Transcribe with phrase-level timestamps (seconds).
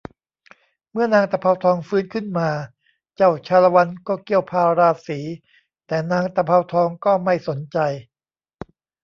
[0.91, 2.49] เมื่อนางตะเภาทองฟื้นขึ้นมา
[3.15, 5.19] เจ้าชาละวันก็เกี้ยวพาราสี
[5.87, 7.77] แต่นางตะเภาทองก็ไม่สนใจ